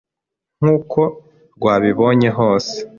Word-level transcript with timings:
nk’uko 0.59 0.99
rwabibonye 1.55 2.29
hose 2.37 2.75